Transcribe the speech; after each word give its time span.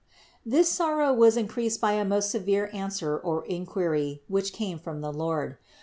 15. 0.45 0.51
This 0.51 0.69
sorrow 0.71 1.13
was 1.13 1.37
increased 1.37 1.79
by 1.79 1.91
a 1.91 2.03
most 2.03 2.31
severe 2.31 2.71
answer 2.73 3.15
or 3.19 3.45
inquiry, 3.45 4.23
which 4.27 4.51
came 4.51 4.79
from 4.79 5.01
the 5.01 5.13
Lord. 5.13 5.57